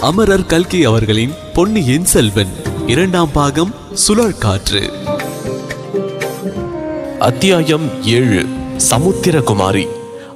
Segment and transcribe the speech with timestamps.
[0.00, 2.48] அமரர் கல்கி அவர்களின் பொன்னியின் செல்வன்.
[2.86, 3.74] இரண்டாம் பாகம்
[4.08, 4.90] சுழற்காற்று.
[7.18, 8.46] அத்தியாயம் ஏழு
[8.90, 9.86] சமுத்திரகுமாரி.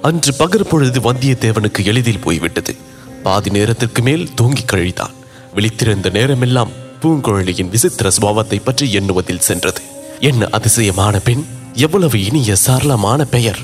[0.03, 2.77] அன்று பகற்பொழுது வந்தியத்தேவனுக்கு எளிதில் போய்விட்டது.
[3.22, 5.14] பாதி நேரத்திற்கு மேல் தூங்கி கழித்தான்.
[5.54, 6.71] விழித்திருந்த நேரமெல்லாம்
[7.03, 9.81] பூங்குழலியின் விசித்திர சுபாவத்தை பற்றி எண்ணுவதில் சென்றது.
[10.21, 13.58] என்ன அதிசயமான பெண் எவ்வளவு இனிய சரளமான பெயர்.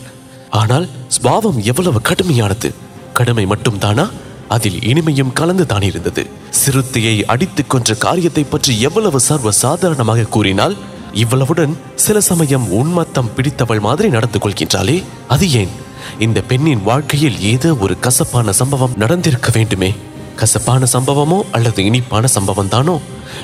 [0.50, 2.74] ஆனால் சுபாவம் எவ்வளவு கடுமையானது.
[3.14, 4.10] கடுமை மட்டும்தானா?
[4.50, 6.22] அதில் இனிமையும் கலந்து தான் இருந்தது.
[6.50, 10.74] சிறுத்தையை அடித்துக் கொன்ற காரியத்தை பற்றி எவ்வளவு சர்வ சாதாரணமாக கூறினால்
[11.14, 14.96] இவ்வளவுடன் சில சமயம் உன்மத்தம் பிடித்தவள் மாதிரி நடந்து கொள்கின்றாளே.
[15.28, 15.72] அது ஏன்?
[16.18, 19.90] இந்த பெண்ணின் வாழ்க்கையில் ஏதோ ஒரு கசப்பான சம்பவம் நடந்திருக்க வேண்டுமே.
[20.36, 22.94] கசப்பான சம்பவமோ அல்லது இனிப்பான சம்பவம் தானோ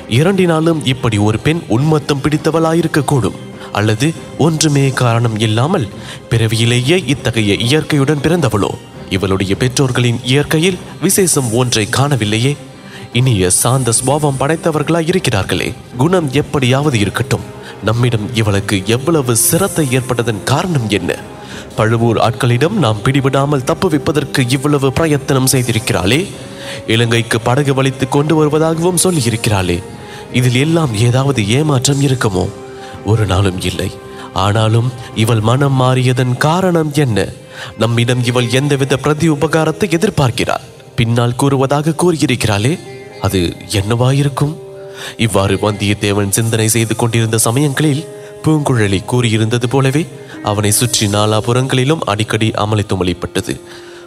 [0.09, 3.37] இரண்டினாலும் இப்படி ஒரு பெண் உன்மத்தம் பிடித்தவளாயிருக்க கூடும்
[3.71, 5.87] அல்லது ஒன்றுமே காரணம் இல்லாமல்
[6.29, 8.71] பிறவியிலேயே இத்தகைய இயற்கையுடன் பிறந்தவளோ?
[9.09, 12.57] இவளுடைய பெற்றோர்களின் இயற்கையில் விசேஷம் ஒன்றை காணவில்லையே.
[13.13, 17.41] இனிய சாந்த சுபாவம் படைத்தவர்களாய் இருக்கிறார்களே குணம் எப்படியாவது இருக்கட்டும்.
[17.83, 21.15] நம்மிடம் இவளுக்கு எவ்வளவு சிரத்தை ஏற்பட்டதன் காரணம் என்ன?
[21.75, 26.27] பழுவூர் ஆட்களிடம் நாம் பிடிபடாமல் தப்புவிப்பதற்கு இவ்வளவு பிரயத்தனம் செய்திருக்கிறாளே.
[26.87, 29.83] இலங்கைக்கு படகு வலித்து கொண்டு வருவதாகவும் சொல்லியிருக்கிறாளே.
[30.33, 32.49] இதில் எல்லாம் ஏதாவது ஏமாற்றம் இருக்குமோ?
[33.05, 33.91] ஒரு நாளும் இல்லை.
[34.33, 37.27] ஆனாலும் இவள் மனம் மாறியதன் காரணம் என்ன?
[37.77, 40.65] நம்மிடம் இவள் எந்தவித பிரதி உபகாரத்தை எதிர்பார்க்கிறாள்?
[40.95, 42.73] பின்னால் கூறுவதாக கூறியிருக்கிறாளே
[43.21, 43.41] அது
[43.71, 44.55] என்னவாயிருக்கும்?
[45.17, 48.03] இவ்வாறு வந்தியத்தேவன் சிந்தனை செய்து கொண்டிருந்த சமயங்களில்
[48.43, 50.03] பூங்குழலி கூறியிருந்தது போலவே
[50.43, 53.53] அவனை சுற்றி நாலாபுறங்களிலும் அடிக்கடி அமளி துமளிப்பட்டது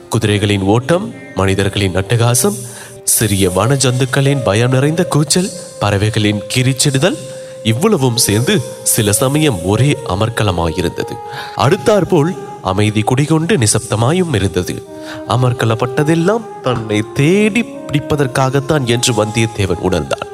[0.08, 2.56] குதிரைகளின் ஓட்டம் மனிதர்களின் அட்டகாசம்
[3.04, 7.18] சிறிய வன ஜந்துக்களின் பயம் நிறைந்த கூச்சல் பறவைகளின் கிரிச்சிடுதல்
[7.64, 11.14] இவ்வளவும் சேர்ந்து சில சமயம் ஒரே அமர்க்கலமாயிருந்தது
[11.56, 12.30] அடுத்தாற்போல்
[12.62, 14.88] அமைதி குடிகொண்டு நிசப்தமாயும் இருந்தது.
[15.28, 20.28] அமர்க்கலப்பட்டதெல்லாம் தன்னை தேடி பிடிப்பதற்காகத்தான் என்று வந்தியத்தேவன் உணர்ந்தான்.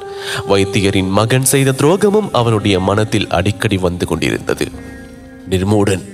[0.48, 4.70] வைத்தியரின் மகன் செய்த துரோகமும் அவனுடைய மனத்தில் அடிக்கடி வந்து கொண்டிருந்தது.
[5.50, 6.04] நிர்மூடன்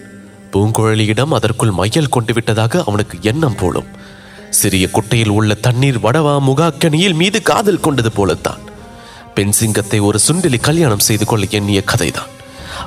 [0.53, 3.87] பூங்குழலியிடம் அதற்குள் மையல் கொண்டு விட்டதாக அவனுக்கு எண்ணம் போலும்.
[4.51, 8.61] சிறிய குட்டையில் உள்ள தண்ணீர் வடவா முகாக்கனியில் மீது காதல் கொண்டது போலத்தான்.
[9.35, 12.31] பெண் சிங்கத்தை ஒரு சுண்டலி கல்யாணம் செய்து கொள்ள எண்ணிய கதைதான்.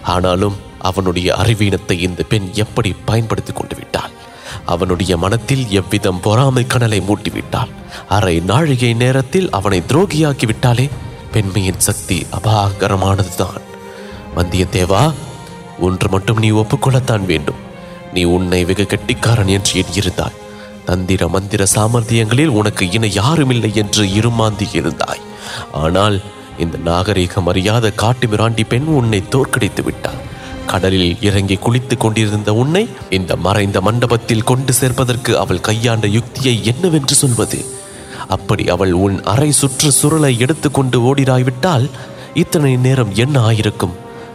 [0.03, 0.56] ஆனாலும்
[0.90, 4.13] அவனுடைய அறிவீனத்தை இந்த பெண் எப்படி பயன்படுத்திக் கொண்டு விட்டாள்?
[4.66, 7.72] அவனுடைய மனத்தில் எவ்விதம் பொறாமை கனலை மூட்டிவிட்டாள்?
[8.09, 10.85] அரை நாழிகை நேரத்தில் அவனை துரோகியாக்கி விட்டாலே
[11.31, 13.63] பெண்மையின் சக்தி அபாகரமானதுதான்.
[14.35, 15.03] வந்தியத்தேவா
[15.79, 17.62] ஒன்று மட்டும் நீ ஒப்புக்கொள்ளத்தான் வேண்டும்.
[18.13, 20.40] நீ உன்னை வெகு கெட்டிக்காரன் என்று எண்ணியிருந்தாய்
[20.85, 25.23] தந்திர மந்திர சாமர்த்தியங்களில் உனக்கு இணை யாருமில்லை என்று இருமாந்தி இருந்தாய்.
[25.72, 26.17] ஆனால்
[26.57, 30.22] இந்த நாகரீகம் அறியாத காட்டு மிராண்டி பெண் உன்னை தோற்கடித்து விட்டாள்.
[30.66, 37.66] கடலில் இறங்கி குளித்துக் கொண்டிருந்த உன்னை இந்த மறைந்த மண்டபத்தில் கொண்டு சேர்ப்பதற்கு அவள் கையாண்ட யுக்தியை என்னவென்று சொல்வது?
[38.28, 41.90] அப்படி அவள் உன் அரை சுற்று சுருளை எடுத்துக்கொண்டு ஓடிராய்விட்டால்
[42.34, 43.92] இத்தனை நேரம் என்ன ஆயிருக்கும்?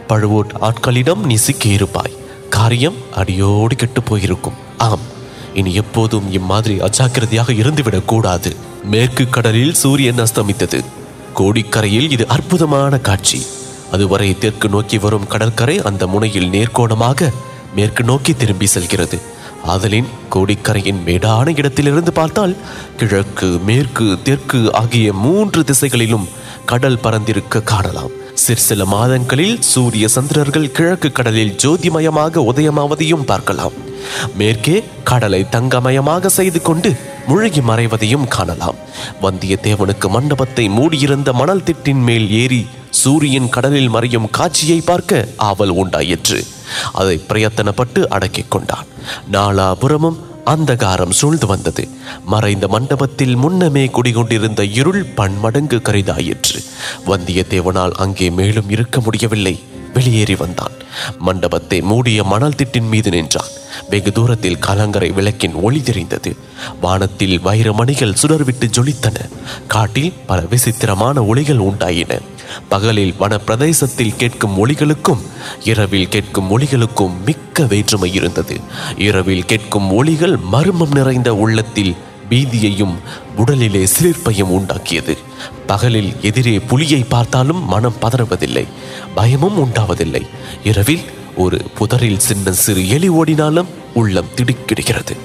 [0.07, 2.17] பழுவோர் ஆட்களிடம் நீ சிக்கியிருப்பாய்.
[2.49, 4.53] காரியம் அடியோடு கெட்டு போயிருக்கும்.
[4.77, 5.19] ஆம்
[5.53, 8.55] இனி எப்போதும் இம்மாதிரி அஜாக்கிரதையாக இருந்துவிடக் கூடாது.
[8.83, 10.83] மேற்கு கடலில் சூரியன் அஸ்தமித்தது.
[11.35, 13.41] கோடிக்கரையில் இது அற்புதமான காட்சி.
[13.91, 17.29] அதுவரை தெற்கு நோக்கி வரும் கடற்கரை அந்த முனையில் நேர்கோணமாக
[17.75, 19.19] மேற்கு நோக்கி திரும்பி செல்கிறது.
[19.65, 22.55] ஆதலின் கோடிக்கரையின் மேடான இடத்திலிருந்து பார்த்தால்
[22.97, 26.29] கிழக்கு மேற்கு தெற்கு ஆகிய மூன்று திசைகளிலும்
[26.65, 28.15] கடல் பறந்திருக்க காணலாம்.
[28.43, 33.75] சிற்சில மாதங்களில் சூரிய சந்திரர்கள் கிழக்கு கடலில் ஜோதிமயமாக உதயமாவதையும் பார்க்கலாம்.
[34.37, 36.91] மேற்கே கடலை தங்கமயமாக செய்து கொண்டு
[37.27, 38.79] முழுகி மறைவதையும் காணலாம்.
[39.21, 42.61] வந்தியத்தேவனுக்கு மண்டபத்தை மூடியிருந்த மணல் திட்டின் மேல் ஏறி
[43.01, 46.39] சூரியன் கடலில் மறையும் காட்சியை பார்க்க ஆவல் உண்டாயிற்று.
[47.01, 48.89] அதை பிரயத்தனப்பட்டு அடக்கிக் கொண்டான்.
[49.31, 51.87] நாலாபுரமும் அந்தகாரம் சூழ்ந்து வந்தது.
[52.25, 56.65] மறைந்த மண்டபத்தில் முன்னமே குடிகொண்டிருந்த இருள் பன்மடங்கு கரிதாயிற்று.
[57.05, 59.59] வந்தியத்தேவனால் அங்கே மேலும் இருக்க முடியவில்லை.
[59.93, 60.71] வெளியேறி வந்தான்.
[61.17, 63.47] மண்டபத்தை மூடிய மணல் திட்டின் மீது நின்றான்.
[63.89, 66.35] வெகு தூரத்தில் கலங்கரை விளக்கின் ஒளி தெரிந்தது.
[66.81, 69.29] வானத்தில் வைரமணிகள் சுடர்விட்டு ஜொலித்தன.
[69.67, 72.19] காட்டில் பல விசித்திரமான ஒளிகள் உண்டாயின.
[72.69, 75.21] பகலில் வன பிரதேசத்தில் கேட்கும் ஒளிகளுக்கும்
[75.63, 78.59] இரவில் கேட்கும் ஒளிகளுக்கும் மிக்க வேற்றுமை இருந்தது.
[78.97, 81.95] இரவில் கேட்கும் ஒளிகள் மர்மம் நிறைந்த உள்ளத்தில்
[82.31, 82.93] பீதியையும்
[83.37, 85.17] உடலிலே சிலிர்ப்பையும் உண்டாக்கியது.
[85.67, 88.65] பகலில் எதிரே புலியை பார்த்தாலும் மனம் பதறுவதில்லை
[89.15, 90.23] பயமும் உண்டாவதில்லை.
[90.63, 91.05] இரவில்
[91.35, 95.15] ஒரு புதரில் சின்ன சிறு எலி ஓடினாலும் உள்ளம் திடுக்கிடுகிறது.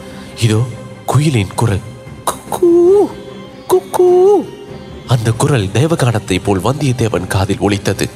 [0.42, 0.60] இதோ
[1.06, 1.84] குயிலின் குரல்.
[2.30, 2.70] குக்கூ
[3.68, 4.08] குக்கூ.
[5.06, 8.10] அந்த குரல் தேவகானத்தை போல் வந்தியத்தேவன் காதில் ஒலித்தது.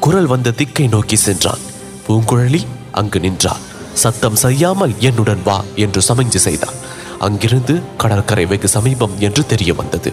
[0.00, 1.62] குரல் வந்த திக்கை நோக்கி சென்றான்.
[2.08, 3.62] பூங்குழலி அங்கு நின்றாள்.
[3.92, 6.78] சத்தம் செய்யாமல் என்னுடன் வா என்று சமிஞ்சு செய்தான்.
[7.26, 10.10] அங்கிருந்து கடற்கரை வெகு சமீபம் என்று தெரிய வந்தது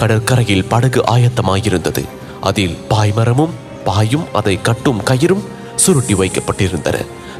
[0.00, 2.02] கடற்கரையில் படகு ஆயத்தமாயிருந்தது.
[2.48, 5.44] அதில் பாய்மரமும் பாயும் அதை கட்டும் கயிறும்
[5.76, 6.96] சுருட்டி வைக்கப்பட்டிருந்தன.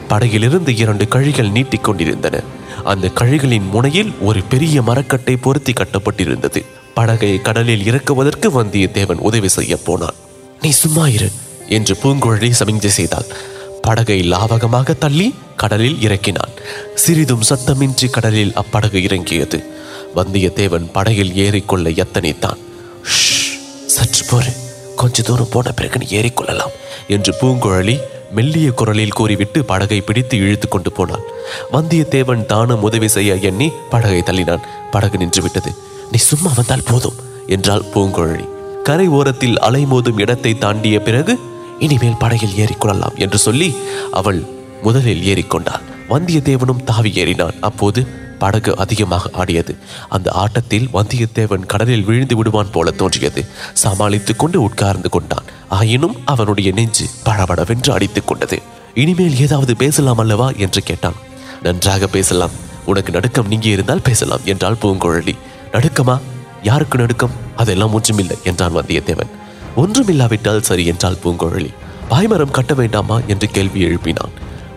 [0.09, 2.37] படகிலிருந்து இரண்டு கழிகள் நீட்டிக்கொண்டிருந்தன
[2.85, 6.61] அந்த கழிகளின் முனையில் ஒரு பெரிய மரக்கட்டை பொருத்தி கட்டப்பட்டிருந்தது.
[6.95, 10.19] படகை கடலில் இறக்குவதற்கு வந்தியத்தேவன் உதவி செய்ய போனான்.
[10.63, 11.29] நீ சும்மா இரு
[11.77, 13.29] என்று பூங்குழலி சமிஞ்சை செய்தாள்.
[13.83, 16.55] படகை லாவகமாக தள்ளி கடலில் இறக்கினான்.
[16.95, 19.59] சிறிதும் சத்தமின்றி கடலில் அப்படகு இறங்கியது.
[20.17, 22.61] வந்தியத்தேவன் படகில் ஏறிக்கொள்ள எத்தனைத்தான்
[23.97, 24.53] சற்று போரு.
[24.97, 26.75] கொஞ்ச தூரம் போன பிறகு நீ ஏறிக்கொள்ளலாம்
[27.09, 27.97] என்று பூங்குழலி
[28.35, 31.25] மெல்லிய குரலில் கூறிவிட்டு படகை பிடித்து இழுத்து கொண்டு போனான்
[31.73, 34.67] வந்தியத்தேவன் தானும் உதவி செய்ய எண்ணி படகை தள்ளினான்.
[34.91, 35.71] படகு நின்று விட்டது.
[36.13, 38.47] நீ சும்மா வந்தால் போதும் என்றாள் பூங்குழலி.
[38.83, 41.39] கரை ஓரத்தில் அலைமோதும் இடத்தை தாண்டிய பிறகு
[41.81, 43.75] இனிமேல் படகில் ஏறிக்கொள்ளலாம் என்று சொல்லி
[44.13, 44.45] அவள்
[44.83, 45.81] முதலில் ஏறிக்கொண்டாள்.
[46.11, 48.07] வந்தியத்தேவனும் தாவி ஏறினான் அப்போது
[48.39, 49.77] படகு அதிகமாக ஆடியது.
[50.09, 53.47] அந்த ஆட்டத்தில் வந்தியத்தேவன் கடலில் விழுந்து விடுவான் போல தோன்றியது.
[53.73, 55.45] சமாளித்துக் கொண்டு உட்கார்ந்து கொண்டான்.
[55.69, 58.63] ஆயினும் அவனுடைய நெஞ்சு படபடவென்று அடித்துக் கொண்டது.
[58.95, 60.51] இனிமேல் ஏதாவது பேசலாம் அல்லவா?
[60.57, 61.15] என்று கேட்டான்.
[61.63, 62.51] நன்றாக பேசலாம்.
[62.85, 65.37] உனக்கு நடுக்கம் நீங்கி இருந்தால் பேசலாம் என்றாள் பூங்குழலி.
[65.73, 66.21] நடுக்கமா?
[66.63, 67.31] யாருக்கு நடுக்கம்?
[67.57, 69.39] அதெல்லாம் ஒன்றுமில்லை என்றான் வந்தியத்தேவன்.
[69.77, 71.71] ஒன்றுமில்லாவிட்டால் சரி என்றால் பூங்குழலி.
[72.11, 74.35] பாய்மரம் கட்ட வேண்டாமா என்று கேள்வி எழுப்பினான்.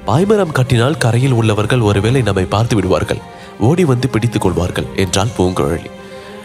[0.08, 3.22] பாய்மரம் கட்டினால் கரையில் உள்ளவர்கள் ஒருவேளை நம்மை பார்த்து விடுவார்கள்.
[3.60, 5.90] ஓடி வந்து பிடித்துக் கொள்வார்கள் என்றால் பூங்குழலி.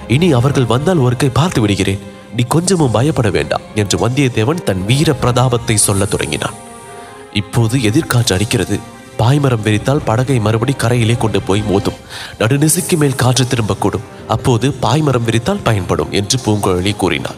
[0.09, 1.99] இனி அவர்கள் வந்தால் ஒரு கை பார்த்து விடுகிறேன்.
[2.37, 6.55] நீ கொஞ்சமும் பயப்பட வேண்டாம் என்று வந்தியத்தேவன் தன் வீர பிரதாபத்தை சொல்லத் தொடங்கினான்.
[7.33, 8.79] இப்போது எதிர்காற்று அடிக்கிறது.
[9.19, 11.97] பாய்மரம் விரித்தால் படகை மறுபடி கரையிலே கொண்டு போய் மோதும்.
[12.39, 14.09] நடுநிசிக்கு மேல் காற்று திரும்பக்கூடும்.
[14.29, 17.37] அப்போது பாய்மரம் விரித்தால் பயன்படும் என்று பூங்குழலி கூறினாள்.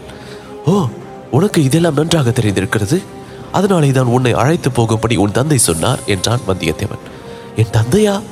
[0.66, 0.86] ஓ
[1.30, 3.02] உனக்கு இதெல்லாம் நன்றாக தெரிந்திருக்கிறது.
[3.52, 7.04] அதனாலே தான் உன்னை அழைத்து போகும்படி உன் தந்தை சொன்னார் என்றான் வந்தியத்தேவன்.
[7.56, 8.22] என் தந்தையா?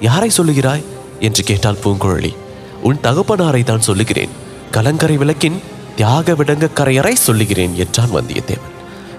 [0.00, 0.84] யாரை சொல்லுகிறாய்?
[1.20, 2.36] என்று கேட்டாள் பூங்குழலி.
[2.82, 4.28] உன் தகப்பனாரை தான் சொல்லுகிறேன்.
[4.70, 5.60] கலங்கரை விளக்கின்
[5.96, 8.74] தியாக விடங்க கரையறை சொல்லுகிறேன் என்றான் வந்தியத்தேவன்.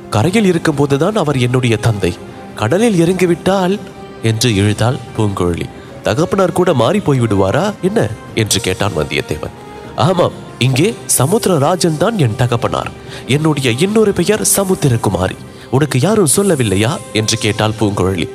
[0.09, 2.17] கரையில் இருக்கும் போதுதான் அவர் என்னுடைய தந்தை.
[2.55, 3.79] கடலில் இறங்கிவிட்டால்
[4.23, 5.65] என்று இழுத்தாள் பூங்குழலி.
[6.03, 8.07] தகப்பனார் கூட மாறி போய் விடுவாரா என்ன?
[8.35, 9.55] என்று கேட்டான் வந்தியத்தேவன்.
[9.95, 12.91] ஆமாம் இங்கே சமுத்திரராஜன் தான் என் தகப்பனார்.
[13.27, 15.35] என்னுடைய இன்னொரு பெயர் சமுத்திரகுமாரி.
[15.71, 16.97] உனக்கு யாரும் சொல்லவில்லையா?
[17.13, 18.29] என்று கேட்டாள் பூங்குழலி.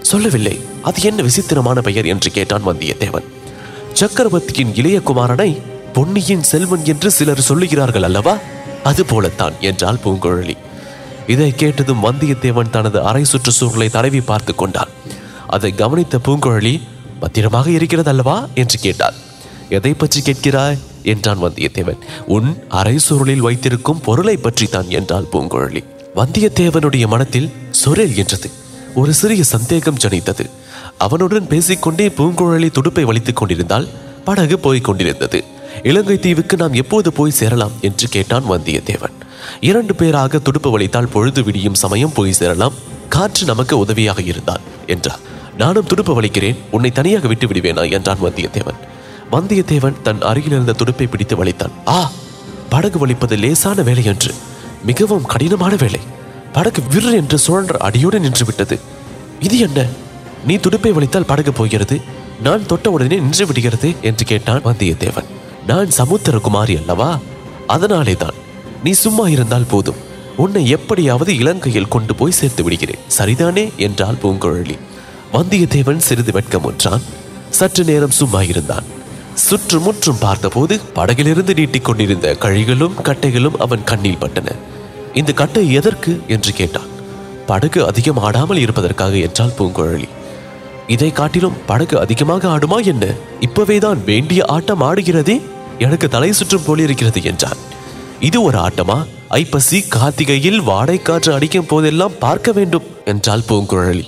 [0.00, 0.60] சொல்லவில்லை.
[0.82, 3.22] அது என்ன விசித்திரமான பெயர் என்று கேட்டான் வந்தியத்தேவன்
[3.92, 5.60] சக்கரவர்த்தியின் இளைய குமாரனை
[5.92, 8.38] பொன்னியின் செல்வன் என்று சிலர் சொல்லுகிறார்கள் அல்லவா?
[8.84, 10.56] அது போலத்தான் என்றாள் பூங்குழலி.
[11.26, 14.88] இதை கேட்டதும் வந்தியத்தேவன் தனது அரை சுற்றுச்சூழலை தடவி பார்த்து கொண்டான்.
[15.46, 16.80] அதை கவனித்த பூங்குழலி
[17.20, 19.14] பத்திரமாக இருக்கிறது அல்லவா என்று கேட்டாள்.
[19.68, 20.78] எதை பற்றி கேட்கிறாய்?
[21.04, 21.98] என்றான் வந்தியத்தேவன்.
[22.26, 25.84] உன் அரை சுருளில் வைத்திருக்கும் பொருளை பற்றி தான் என்றாள் பூங்குழலி.
[26.16, 27.52] வந்தியத்தேவனுடைய மனத்தில்
[27.84, 28.50] சுரேல் என்றது.
[28.94, 30.50] ஒரு சிறிய சந்தேகம் ஜனித்தது.
[30.98, 33.88] அவனுடன் பேசிக்கொண்டே பூங்குழலி துடுப்பை வலித்துக் கொண்டிருந்தால்
[34.24, 35.44] படகு போய்க் கொண்டிருந்தது.
[35.82, 37.70] இலங்கை தீவுக்கு நாம் எப்போது போய் சேரலாம்?
[37.80, 39.14] என்று கேட்டான் வந்தியத்தேவன்.
[39.60, 42.72] இரண்டு பேராக துடுப்பு வலித்தால் பொழுது விடியும் சமயம் போய் சேரலாம்.
[43.08, 45.18] காற்று நமக்கு உதவியாக இருந்தால் என்றார்
[45.58, 46.56] நானும் துடுப்பு வலிக்கிறேன்.
[46.70, 47.90] உன்னை தனியாக விட்டு விடுவேனா?
[47.90, 48.78] என்றான் வந்தியத்தேவன்.
[49.32, 52.10] வந்தியத்தேவன் தன் அருகில் இருந்த துடுப்பை பிடித்து வலித்தான் ஆ
[52.68, 54.34] படகு வலிப்பது லேசான வேலை என்று
[54.84, 56.00] மிகவும் கடினமான வேலை.
[56.52, 58.78] படகு விர் என்று சுழன்ற அடியோடு நின்று விட்டது.
[59.40, 59.86] இது என்ன?
[60.46, 62.00] நீ துடுப்பை வலித்தால் படகு போகிறது.
[62.42, 65.24] நான் தொட்ட உடனே நின்று விடுகிறது என்று கேட்டான் வந்தியத்தேவன்.
[65.66, 67.18] நான் சமுத்திரகுமாரி அல்லவா?
[67.66, 68.34] அதனாலே தான்
[68.84, 70.12] நீ சும்மா இருந்தால் போதும்.
[70.36, 72.98] உன்னை எப்படியாவது இலங்கையில் கொண்டு போய் சேர்த்து விடுகிறேன்.
[73.18, 73.76] சரிதானே?
[73.76, 74.78] என்றாள் பூங்குழலி.
[75.32, 77.02] வந்தியத்தேவன் சிறிது வெட்கமுற்றான்
[77.50, 78.93] சற்று நேரம் சும்மா இருந்தான்.
[79.34, 84.54] சுற்றுமுற்றும் பார்த்தபோது படகிலிருந்து நீட்டிக் கொண்டிருந்த கழிகளும் கட்டைகளும் அவன் கண்ணில் பட்டன.
[85.14, 86.20] இந்த கட்டை எதற்கு?
[86.28, 86.92] என்று கேட்டான்.
[87.46, 90.08] படகு அதிகம் ஆடாமல் இருப்பதற்காக என்றால் பூங்குழலி.
[90.88, 93.06] இதை காட்டிலும் படகு அதிகமாக ஆடுமா என்ன?
[93.40, 95.40] இப்பவேதான் வேண்டிய ஆட்டம் ஆடுகிறதே?
[95.78, 97.56] எனக்கு தலை சுற்றும் போலிருக்கிறது என்றான்.
[98.20, 99.06] இது ஒரு ஆட்டமா?
[99.28, 104.04] ஐப்பசி கார்த்திகையில் வாடைக்காற்று அடிக்கும் போதெல்லாம் பார்க்க வேண்டும் என்றாள் பூங்குழலி.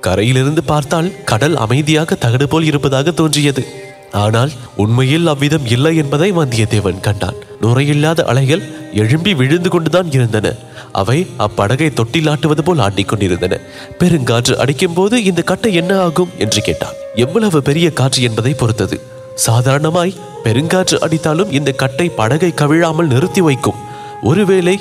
[0.00, 3.83] கரையிலிருந்து பார்த்தால் கடல் அமைதியாக தகடு போல் இருப்பதாக தோன்றியது.
[4.22, 7.38] ஆனால் உண்மையில் அவ்விதம் இல்லை என்பதை வந்தியத்தேவன் கண்டான்.
[7.62, 10.46] நுரையில்லாத அலைகள் எழும்பி விழுந்து கொண்டுதான் இருந்தன.
[10.92, 13.54] அவை அப்படகை தொட்டிலாட்டுவது போல் ஆட்டிக்கொண்டிருந்தன
[14.00, 16.98] பெருங்காற்று அடிக்கும் போது இந்த கட்டை என்ன ஆகும் என்று கேட்டான்.
[17.14, 18.98] எவ்வளவு பெரிய காற்று என்பதை பொறுத்தது.
[19.46, 23.80] சாதாரணமாய் பெருங்காற்று அடித்தாலும் இந்த கட்டை படகை கவிழாமல் நிறுத்தி வைக்கும்.
[24.22, 24.76] ஒருவேளை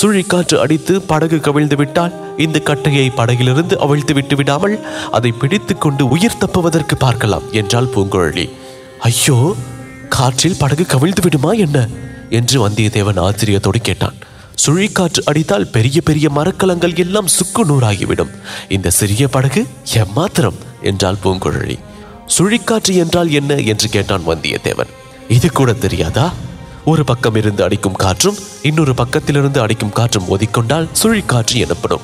[0.00, 4.74] சுழிக்காற்று அடித்து படகு கவிழ்ந்து விட்டால் இந்த கட்டையை படகிலிருந்து அவிழ்த்து விட்டு விடாமல்
[5.10, 8.46] அதை பிடித்துக்கொண்டு உயிர் தப்புவதற்கு பார்க்கலாம் என்றாள் பூங்குழலி.
[8.98, 9.54] ஐயோ
[10.08, 11.88] காற்றில் படகு கவிழ்ந்து விடுமா என்ன?
[12.30, 14.14] என்று வந்தியத்தேவன் ஆச்சரியத்தோடு கேட்டான்.
[14.66, 18.30] சுழிக்காற்று அடித்தால் பெரிய பெரிய மரக்கலங்கள் எல்லாம் சுக்கு நூறாகிவிடும்.
[18.68, 20.54] இந்த சிறிய படகு எம்மாத்திரம்?
[20.82, 21.78] என்றாள் பூங்குழலி.
[22.38, 23.54] சுழிக்காற்று என்றால் என்ன?
[23.54, 24.88] என்று கேட்டான் வந்தியத்தேவன்.
[25.28, 26.32] இது கூட தெரியாதா?
[26.84, 32.00] ஒரு பக்கம் இருந்து அடிக்கும் காற்றும் இன்னொரு பக்கத்திலிருந்து அடிக்கும் காற்றும் ஒதிக்கொண்டால் சுழிக்காற்று எனப்படும்.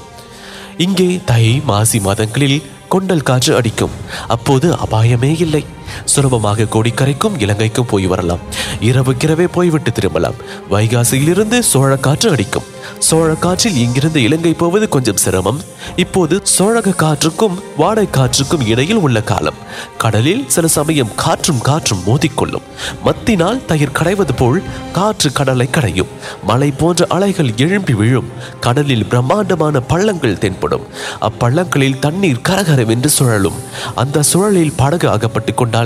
[0.79, 3.91] இங்கே தை மாசி மாதங்களில் கொண்டல் காற்று அடிக்கும்.
[4.29, 5.65] அப்போது அபாயமே இல்லை.
[6.05, 8.39] சுலபமாக கோடிக்கரைக்கும் இலங்கைக்கும் போய் வரலாம்.
[8.81, 10.35] இரவுக்கிரவே போய்விட்டு திரும்பலாம்.
[10.71, 12.63] வைகாசியிலிருந்து சோழ காற்று அடிக்கும்.
[12.99, 15.61] சோழ காற்றில் இங்கிருந்து இலங்கை போவது கொஞ்சம் சிரமம்.
[15.97, 19.55] இப்போது சோழக காற்றுக்கும் வாடை காற்றுக்கும் இடையில் உள்ள காலம்.
[19.99, 22.63] கடலில் சில சமயம் காற்றும் காற்றும் மோதிக்கொள்ளும்.
[23.03, 26.07] மத்தினால் தயிர் கடைவது போல் காற்று கடலை கடையும்.
[26.43, 28.29] மலை போன்ற அலைகள் எழும்பி விழும்.
[28.61, 30.87] கடலில் பிரம்மாண்டமான பள்ளங்கள் தென்படும்.
[31.21, 33.59] அப்பள்ளங்களில் தண்ணீர் கரகரவென்று சுழலும்.
[33.95, 35.84] அந்த சுழலில் படகு அகப்பட்டு கொண்டால்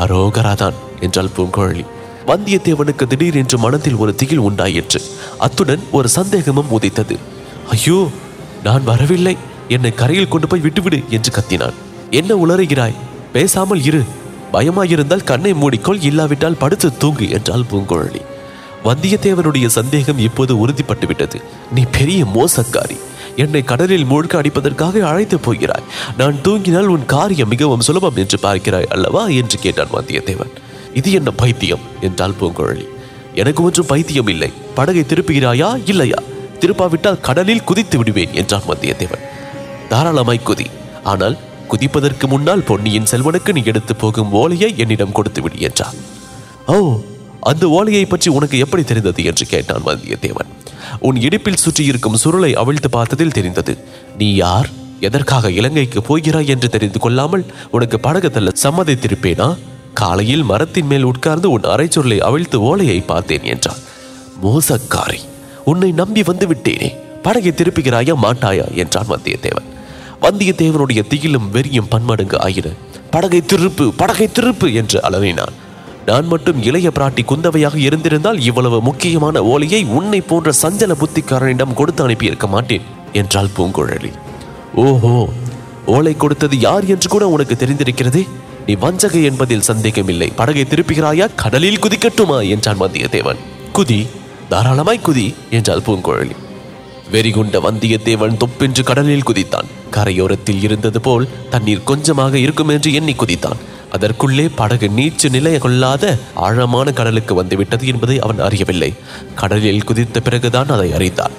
[0.00, 1.84] அரோகராதான் என்றாள் பூங்கோழி.
[2.26, 5.00] வந்தியத்தேவனுக்கு திடீரென்று மனத்தில் ஒரு திகில் உண்டாயிற்று.
[5.38, 7.16] அத்துடன் ஒரு சந்தேகமும் உதித்தது.
[7.70, 8.08] ஐயோ
[8.64, 9.36] நான் வரவில்லை.
[9.68, 11.76] என்னை கரையில் கொண்டு போய் விட்டுவிடு என்று கத்தினான்.
[12.10, 12.94] என்ன உளறுகிறாய்?
[13.32, 14.02] பேசாமல் இரு.
[14.52, 16.02] பயமாயிருந்தால் கண்ணை மூடிக்கொள்.
[16.02, 18.22] இல்லாவிட்டால் படுத்து தூங்கு என்றாள் பூங்குழலி
[18.84, 21.42] வந்தியத்தேவனுடைய சந்தேகம் இப்போது உறுதிப்பட்டுவிட்டது.
[21.74, 22.98] நீ பெரிய மோசக்காரி.
[23.36, 25.86] என்னை கடலில் மூழ்க அடிப்பதற்காக அழைத்து போகிறாய்.
[26.16, 30.54] நான் தூங்கினால் உன் காரியம் மிகவும் சுலபம் என்று பார்க்கிறாய் அல்லவா என்று கேட்டான் வந்தியத்தேவன்
[30.94, 32.86] இது என்ன பைத்தியம் என்றாள் பூங்குழலி.
[33.34, 34.52] எனக்கு ஒன்றும் பைத்தியம் இல்லை.
[34.74, 36.22] படகை திருப்புகிறாயா இல்லையா?
[36.60, 39.26] திருப்பாவிட்டால் கடலில் குதித்து விடுவேன் என்றான் வந்தியத்தேவன்
[39.88, 40.66] தாராளமாய் குதி.
[41.04, 45.94] ஆனால் குதிப்பதற்கு முன்னால் பொன்னியின் செல்வனுக்கு நீ எடுத்து போகும் ஓலையை என்னிடம் கொடுத்து விடு என்றார்
[46.66, 46.76] ஓ
[47.40, 49.24] அந்த ஓலையை பற்றி உனக்கு எப்படி தெரிந்தது?
[49.24, 50.50] என்று கேட்டான் வந்தியத்தேவன்
[50.98, 53.78] உன் இடுப்பில் சுற்றியிருக்கும் சுருளை அவிழ்த்து பார்த்ததில் தெரிந்தது.
[54.18, 54.68] நீ யார்?
[55.00, 59.56] எதற்காக இலங்கைக்கு போகிறாய் என்று தெரிந்து கொள்ளாமல் உனக்கு படகு தள்ள சம்மதித்திருப்பேனா?
[59.94, 63.76] காலையில் மரத்தின் மேல் உட்கார்ந்து உன் அரைச்சுருளை அவிழ்த்து ஓலையை பார்த்தேன் என்றான்
[64.42, 65.18] மோசக்காரி
[65.64, 68.74] உன்னை நம்பி வந்து விட்டேனே படகை திருப்புகிறாயா மாட்டாயா?
[68.74, 69.68] என்றான் வந்தியத்தேவன்.
[70.22, 72.64] வந்தியத்தேவனுடைய திகிலும் வெறியும் பன்மடங்கு ஆயின.
[73.10, 75.68] படகை திருப்பு படகை திருப்பு என்று அலறினான்.
[76.06, 82.46] நான் மட்டும் இளைய பிராட்டி குந்தவையாக இருந்திருந்தால் இவ்வளவு முக்கியமான ஓலையை உன்னை போன்ற சஞ்சல புத்திக்காரனிடம் கொடுத்து அனுப்பியிருக்க
[82.46, 84.12] மாட்டேன் என்றாள் பூங்குழலி.
[84.74, 85.28] ஓஹோ
[85.86, 88.28] ஓலை கொடுத்தது யார் என்று கூட உனக்கு தெரிந்திருக்கிறதே?
[88.66, 90.32] நீ வஞ்சகை என்பதில் சந்தேகமில்லை.
[90.36, 91.28] படகை திருப்புகிறாயா?
[91.36, 92.48] கடலில் குதிக்கட்டுமா?
[92.48, 93.40] என்றான் வந்தியத்தேவன்
[93.72, 94.06] குதி
[94.48, 96.36] தாராளமாய் குதி என்றாள் பூங்குழலி.
[97.12, 99.68] வெறிகுண்ட வந்தியத்தேவன் தொப்பென்று கடலில் குதித்தான்.
[99.90, 103.60] கரையோரத்தில் இருந்தது போல் தண்ணீர் கொஞ்சமாக இருக்கும் என்று எண்ணி குதித்தான்.
[103.90, 106.04] அதற்குள்ளே படகு நீச்சு நிலைய கொள்ளாத
[106.34, 108.90] ஆழமான கடலுக்கு வந்துவிட்டது என்பதை அவன் அறியவில்லை.
[109.34, 111.34] கடலில் குதித்த பிறகுதான் அதை அறிந்தான்.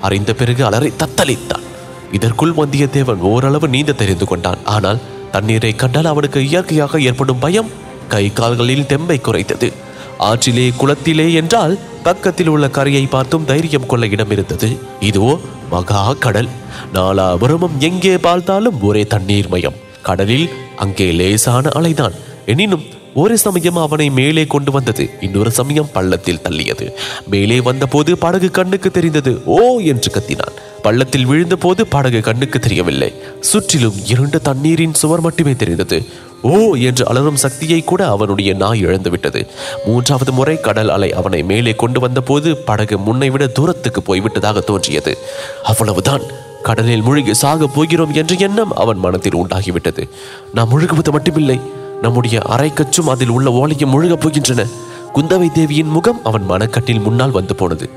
[0.00, 1.64] அறிந்த பிறகு அலறி தத்தளித்தான்.
[2.12, 4.60] இதற்குள் வந்தியத்தேவன் ஓரளவு நீந்த தெரிந்து கொண்டான்.
[4.64, 5.00] ஆனால்
[5.32, 7.72] தண்ணீரை கண்டால் அவனுக்கு இயற்கையாக ஏற்படும் பயம்
[8.08, 9.72] கை கால்களில் தெம்பை குறைத்தது.
[10.18, 14.68] ஆற்றிலே குளத்திலே என்றால் பக்கத்தில் உள்ள கரையை பார்த்தும் தைரியம் கொள்ள இடம் இருந்தது.
[15.00, 15.28] இதோ
[15.70, 16.50] மகா கடல்.
[16.94, 22.14] நாலாபுரமும் எங்கே பார்த்தாலும் ஒரே தண்ணீர் மயம் கடலில் அங்கே லேசான அலைதான்.
[22.46, 22.84] எனினும்
[23.22, 26.86] ஒரு சமயம் அவனை மேலே கொண்டு வந்தது இன்னொரு சமயம் பள்ளத்தில் தள்ளியது.
[27.32, 29.58] மேலே வந்தபோது படகு கண்ணுக்கு தெரிந்தது ஓ
[29.90, 30.56] என்று கத்தினான்.
[30.82, 33.10] பள்ளத்தில் விழுந்தபோது படகு கண்ணுக்கு தெரியவில்லை.
[33.40, 35.98] சுற்றிலும் இருண்ட தண்ணீரின் சுவர் மட்டுமே தெரிந்தது.
[36.42, 36.56] ஓ
[36.88, 39.42] என்று அலறும் சக்தியை கூட அவனுடைய நாய் இழந்துவிட்டது.
[39.86, 45.14] மூன்றாவது முறை கடல் அலை அவனை மேலே கொண்டு வந்தபோது படகு முன்னை விட தூரத்துக்கு போய்விட்டதாக தோன்றியது.
[45.62, 46.26] அவ்வளவுதான்.
[46.64, 50.08] கடலில் முழுகி சாக போகிறோம் என்ற எண்ணம் அவன் மனத்தில் உண்டாகிவிட்டது.
[50.54, 51.60] நாம் முழுகுவது மட்டுமில்லை.
[52.02, 54.68] நம்முடைய அரைக்கச்சும் அதில் உள்ள ஓலையும் முழுகப் போகின்றன.
[55.14, 57.90] குந்தவை தேவியின் முகம் அவன் மனக்கட்டில் முன்னால் வந்து போனது.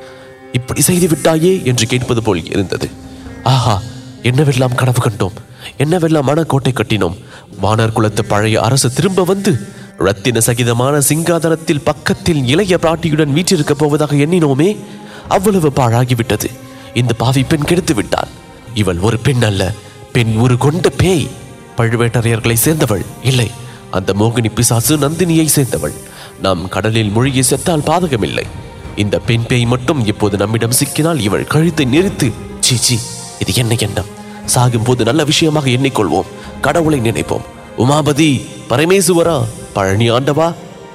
[0.51, 2.89] இப்படி செய்து விட்டாயே என்று கேட்பது போல் இருந்தது.
[3.43, 3.81] ஆஹா
[4.23, 5.35] என்னவெல்லாம் கனவு கண்டோம்?
[5.77, 7.17] என்னவெல்லாம் மனக்கோட்டை கட்டினோம்?
[7.61, 9.57] வானர் குலத்து பழைய அரசு திரும்ப வந்து
[9.97, 14.77] ரத்தின சகிதமான சிங்காதனத்தில் பக்கத்தில் இளைய பிராட்டியுடன் வீற்றிருக்கப் போவதாக எண்ணினோமே
[15.27, 16.49] அவ்வளவு பாழாகிவிட்டது.
[16.93, 18.27] இந்த பாவி பெண் கெடுத்து விட்டான்.
[18.73, 19.63] இவள் ஒரு பெண் அல்ல
[20.15, 21.27] பெண் ஒரு கொண்ட பேய்.
[21.77, 23.49] பழுவேட்டரையர்களை சேர்ந்தவள் இல்லை
[23.91, 25.95] அந்த மோகினி பிசாசு நந்தினியை சேர்ந்தவள்.
[26.41, 28.45] நாம் கடலில் மூழ்கி செத்தால் பாதகமில்லை.
[28.95, 32.27] இந்த பெண் பேய் மட்டும் இப்போது நம்மிடம் சிக்கினால் இவள் கழுத்தை நிறுத்து
[32.59, 32.97] சீச்சி
[33.39, 34.11] இது என்ன எண்ணம்?
[34.53, 36.31] சாகும்போது நல்ல விஷயமாக எண்ணிக்கொள்வோம்
[36.61, 37.45] கடவுளை நினைப்போம்.
[37.77, 38.29] உமாபதி
[38.69, 39.37] பரமேசுவரா
[39.73, 40.47] பழனி ஆண்டவா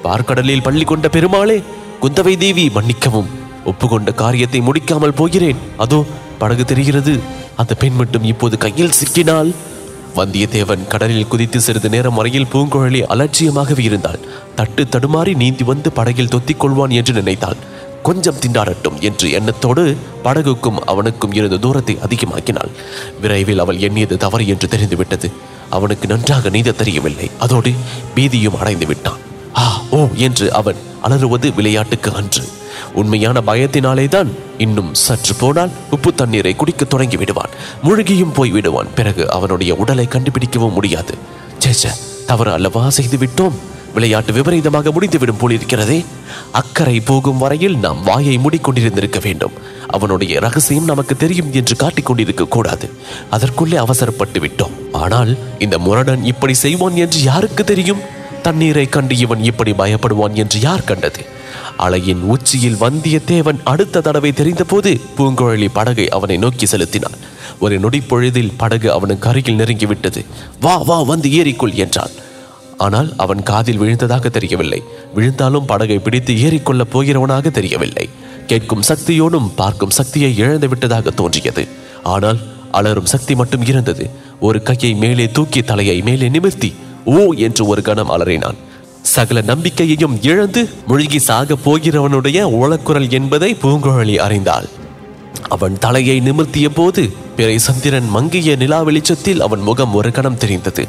[0.03, 1.57] பார்க்கடலில் பள்ளி கொண்ட பெருமாளே
[2.01, 3.29] குந்தவை தேவி மன்னிக்கவும்.
[3.65, 5.61] ஒப்புக்கொண்ட காரியத்தை முடிக்காமல் போகிறேன்.
[5.77, 6.05] அதோ
[6.41, 7.13] படகு தெரிகிறது.
[7.55, 9.51] அந்த பெண் மட்டும் இப்போது கையில் சிக்கினால்
[10.15, 14.19] வந்தியத்தேவன் கடலில் குதித்து சிறிது நேரம் வரையில் பூங்குழலி அலட்சியமாகவே இருந்தாள்.
[14.55, 17.61] தட்டு தடுமாறி நீந்தி வந்து படகில் தொத்திக் கொள்வான் என்று நினைத்தான்
[18.03, 22.71] கொஞ்சம் திண்டாடட்டும் என்று எண்ணத்தோடு படகுக்கும் அவனுக்கும் இருந்த தூரத்தை அதிகமாக்கினாள்.
[23.21, 25.31] விரைவில் அவள் எண்ணியது தவறு என்று தெரிந்துவிட்டது.
[25.69, 27.31] அவனுக்கு நன்றாக நீந்த தெரியவில்லை.
[27.39, 27.71] அதோடு
[28.15, 29.22] பீதியும் அடைந்து விட்டான்.
[29.57, 32.43] ஆ ஓ என்று அவன் அலறுவது விளையாட்டுக்கு அன்று.
[32.93, 37.49] உண்மையான பயத்தினாலே தான் இன்னும் சற்று போனால் உப்பு தண்ணீரை குடிக்க தொடங்கி விடுவான்.
[37.83, 38.87] முழுகியும் போய் விடுவான்.
[38.95, 41.15] பிறகு அவனுடைய உடலை கண்டுபிடிக்கவும் முடியாது.
[41.59, 41.87] சேச்ச
[42.25, 43.51] தவறு அல்லவா செய்து விட்டோம்?
[43.93, 46.05] விளையாட்டு விபரீதமாக முடிந்துவிடும் போலிருக்கிறதே
[46.51, 49.51] அக்கறை போகும் வரையில் நாம் வாயை மூடிக்கொண்டிருந்திருக்க வேண்டும்.
[49.87, 52.89] அவனுடைய ரகசியம் நமக்கு தெரியும் என்று காட்டிக்கொண்டிருக்க கூடாது.
[53.29, 54.71] அதற்குள்ளே அவசரப்பட்டு விட்டோம்.
[54.91, 57.99] ஆனால் இந்த முரடன் இப்படி செய்வான் என்று யாருக்கு தெரியும்?
[58.43, 61.21] தண்ணீரை கண்டு இவன் இப்படி பயப்படுவான் என்று யார் கண்டது?
[61.77, 67.17] அலையின் உச்சியில் வந்தியத்தேவன் அடுத்த தடவை தெரிந்தபோது பூங்குழலி படகை அவனை நோக்கி செலுத்தினான்.
[67.59, 70.21] ஒரு நொடி பொழுதில் படகு அவனுக்கு அருகில் நெருங்கிவிட்டது
[70.61, 72.13] வா வா வந்து ஏறிக்கொள் என்றான்.
[72.77, 74.79] ஆனால் அவன் காதில் விழுந்ததாக தெரியவில்லை.
[75.15, 78.05] விழுந்தாலும் படகை பிடித்து ஏறிக்கொள்ளப் போகிறவனாக தெரியவில்லை.
[78.47, 81.65] கேட்கும் சக்தியோடும் பார்க்கும் சக்தியை இழந்து விட்டதாக தோன்றியது.
[82.13, 82.39] ஆனால்
[82.71, 84.05] அலரும் சக்தி மட்டும் இருந்தது.
[84.39, 86.69] ஒரு கையை மேலே தூக்கி தலையை மேலே நிமிர்த்தி
[87.05, 88.55] ஓ என்று ஒரு கணம் அலறினான்.
[89.01, 94.69] சகல நம்பிக்கையையும் இழந்து முழுகி சாக போகிறவனுடைய ஓலக்குரல் என்பதை பூங்குழலி அறிந்தாள்.
[95.47, 100.87] அவன் தலையை நிமிர்த்திய போது பிறை சந்திரன் மங்கிய நிலா வெளிச்சத்தில் அவன் முகம் ஒரு கணம் தெரிந்தது.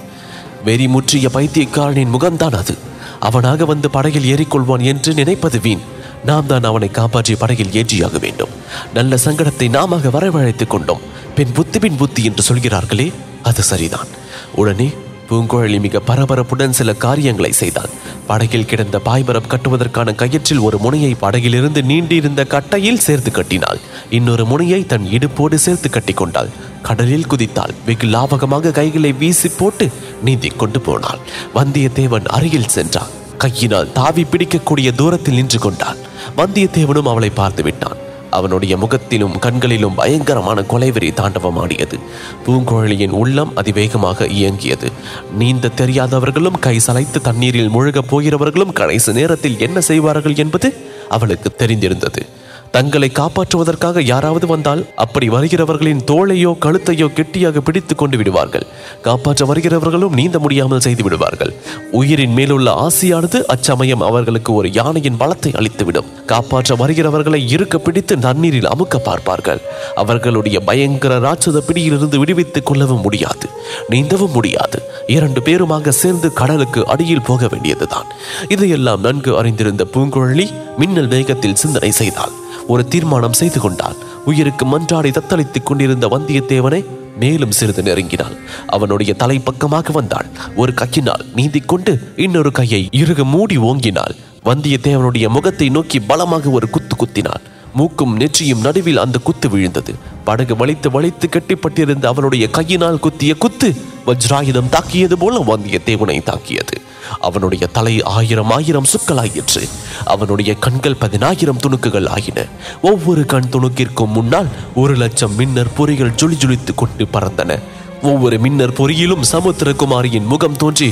[0.65, 2.75] வெறி முற்றிய பைத்தியக்காரனின் முகம்தான் அது.
[3.21, 5.81] அவனாக வந்து படகில் ஏறிக்கொள்வான் என்று நினைப்பது வீண்.
[6.25, 8.49] நாம் தான் அவனை காப்பாற்றி படகில் ஏற்றியாக வேண்டும்.
[8.95, 11.01] நல்ல சங்கடத்தை நாமாக வரவழைத்துக் கொண்டோம்.
[11.35, 14.07] பின் புத்தி பின் புத்தி என்று சொல்கிறார்களே அது சரிதான்.
[14.55, 14.93] உடனே
[15.35, 17.89] பூங்குழலி மிக பரபரப்புடன் சில காரியங்களை செய்தான்.
[18.27, 23.81] படகில் கிடந்த பாய்மரம் கட்டுவதற்கான கயிற்றில் ஒரு முனையை படகிலிருந்து நீண்டிருந்த கட்டையில் சேர்த்து கட்டினாள்.
[24.11, 26.49] இன்னொரு முனையை தன் இடுப்போடு சேர்த்து கட்டி கொண்டாள்.
[26.83, 27.75] கடலில் குதித்தாள்.
[27.87, 29.91] வெகு லாபகமாக கைகளை வீசி போட்டு
[30.23, 31.19] நீந்தி கொண்டு போனாள்.
[31.55, 33.13] வந்தியத்தேவன் அருகில் சென்றான்.
[33.39, 35.97] கையினால் தாவி பிடிக்கக்கூடிய தூரத்தில் நின்று கொண்டாள்
[36.37, 37.97] வந்தியத்தேவனும் அவளை பார்த்து விட்டான்.
[38.35, 41.99] அவனுடைய முகத்திலும் கண்களிலும் பயங்கரமான கொலைவெறி தாண்டவமாடியது.
[42.47, 44.91] பூங்குழலியின் உள்ளம் அதிவேகமாக இயங்கியது.
[45.37, 50.69] நீந்த தெரியாதவர்களும் கை சளைத்து தண்ணீரில் முழுகப் போகிறவர்களும் கடைசி நேரத்தில் என்ன செய்வார்கள் என்பது
[51.09, 52.27] அவளுக்கு தெரிந்திருந்தது.
[52.75, 58.67] தங்களை காப்பாற்றுவதற்காக யாராவது வந்தால் அப்படி வருகிறவர்களின் தோளையோ கழுத்தையோ கெட்டியாக பிடித்து கொண்டு விடுவார்கள்.
[59.03, 61.53] காப்பாற்ற வருகிறவர்களும் நீந்த முடியாமல் செய்து விடுவார்கள்.
[61.91, 66.11] உயிரின் மேலுள்ள ஆசையானது அச்சமயம் அவர்களுக்கு ஒரு யானையின் பலத்தை அளித்துவிடும்.
[66.27, 69.61] காப்பாற்ற வருகிறவர்களை இருக்க பிடித்து நன்னீரில் அமுக்க பார்ப்பார்கள்.
[69.95, 73.49] அவர்களுடைய பயங்கர ராட்சத பிடியிலிருந்து விடுவித்துக் கொள்ளவும் முடியாது.
[73.91, 74.81] நீந்தவும் முடியாது.
[75.07, 78.11] இரண்டு பேருமாக சேர்ந்து கடலுக்கு அடியில் போக வேண்டியதுதான்.
[78.49, 82.35] இதையெல்லாம் நன்கு அறிந்திருந்த பூங்குழலி மின்னல் வேகத்தில் சிந்தனை செய்தாள்.
[82.67, 83.95] ஒரு தீர்மானம் செய்து கொண்டான்.
[84.25, 86.85] உயிருக்கு மன்றாடி தத்தளித்துக் கொண்டிருந்த வந்தியத்தேவனை
[87.21, 88.37] மேலும் சிறிது நெருங்கினாள்.
[88.67, 90.27] அவனுடைய தலைப்பக்கமாக வந்தாள்.
[90.57, 94.15] ஒரு கையினால் நீந்தி கொண்டு இன்னொரு கையை இறுக மூடி ஓங்கினாள்.
[94.45, 97.43] வந்தியத்தேவனுடைய முகத்தை நோக்கி பலமாக ஒரு குத்து குத்தினாள்.
[97.75, 99.95] மூக்கும் நெற்றியும் நடுவில் அந்த குத்து விழுந்தது.
[100.25, 103.75] படகு வளைத்து வளைத்து கட்டிப்பட்டிருந்த அவனுடைய கையினால் குத்திய குத்து
[104.07, 106.81] வஜ்ராயுதம் தாக்கியது போல வந்தியத்தேவனை தாக்கியது.
[107.21, 109.63] அவனுடைய தலை ஆயிரம் ஆயிரம் சுக்கலாயிற்று
[110.05, 112.47] அவனுடைய கண்கள் பதினாயிரம் துணுக்குகள் ஆயின.
[112.83, 117.61] ஒவ்வொரு கண் துணுக்கிற்கும் முன்னால் ஒரு லட்சம் மின்னர் பொறிகள் ஜொலி ஜொலித்து கொண்டு பறந்தன.
[118.03, 120.89] ஒவ்வொரு மின்னர் பொறியிலும் சமுத்திரகுமாரியின் முகம் தோன்றி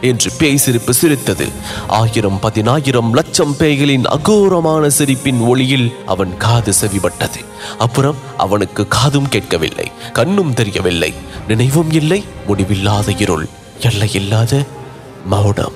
[0.00, 1.46] என்று பேய் சிரிப்பு சிரித்தது.
[1.88, 7.42] ஆயிரம் பதினாயிரம் லட்சம் பேய்களின் அகோரமான சிரிப்பின் ஒளியில் அவன் காது செவிப்பட்டது
[7.78, 11.12] அப்புறம் அவனுக்கு காதும் கேட்கவில்லை கண்ணும் தெரியவில்லை.
[11.48, 13.46] நினைவும் இல்லை முடிவில்லாத இருள்.
[13.80, 14.64] எல்லையில்லாத
[15.26, 15.72] மௌனம்.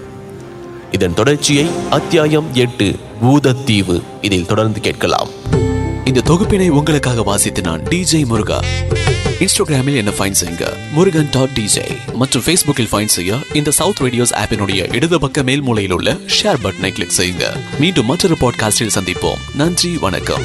[0.91, 5.29] இதன் தொடர்ச்சியை அத்தியாயம் எட்டு பூதத்தீவு இதில் தொடர்ந்து கேட்கலாம்.
[6.05, 8.61] இந்த தொகுப்பினை உங்களுக்காக வாசித்து நான் டிஜே முருகா.
[9.39, 10.69] இன்ஸ்டாகிராமில் என்ன ஃபைன் செய்யுங்க.
[10.93, 15.93] முருகன் டாட் டிஜே மற்றும் ஃபேஸ்புக்கில் ஃபைன் செய்ய இந்த சவுத் ரேடியோஸ் ஆப்பினுடைய இடது பக்க மேல் மூலையில்
[15.93, 17.57] உள்ள ஷேர் பட்டனை கிளிக் செய்யுங்க.
[17.79, 19.55] மீண்டும் மற்றொரு பாட்காஸ்டில் சந்திப்போம்.
[19.55, 20.43] நன்றி வணக்கம்.